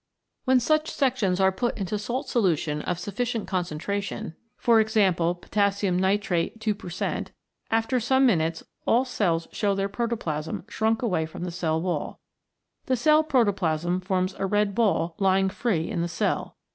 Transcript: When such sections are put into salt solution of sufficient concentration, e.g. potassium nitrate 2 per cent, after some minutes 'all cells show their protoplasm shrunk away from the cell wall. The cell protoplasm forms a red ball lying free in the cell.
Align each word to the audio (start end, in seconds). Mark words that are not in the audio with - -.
When 0.45 0.59
such 0.59 0.89
sections 0.89 1.39
are 1.39 1.51
put 1.51 1.77
into 1.77 1.99
salt 1.99 2.27
solution 2.27 2.81
of 2.81 2.97
sufficient 2.97 3.47
concentration, 3.47 4.33
e.g. 4.67 5.11
potassium 5.13 5.99
nitrate 5.99 6.59
2 6.59 6.73
per 6.73 6.89
cent, 6.89 7.29
after 7.69 7.99
some 7.99 8.25
minutes 8.25 8.63
'all 8.87 9.05
cells 9.05 9.47
show 9.51 9.75
their 9.75 9.89
protoplasm 9.89 10.63
shrunk 10.67 11.03
away 11.03 11.27
from 11.27 11.43
the 11.43 11.51
cell 11.51 11.79
wall. 11.79 12.19
The 12.87 12.97
cell 12.97 13.21
protoplasm 13.21 13.99
forms 14.01 14.33
a 14.39 14.47
red 14.47 14.73
ball 14.73 15.13
lying 15.19 15.49
free 15.49 15.87
in 15.91 16.01
the 16.01 16.07
cell. 16.07 16.57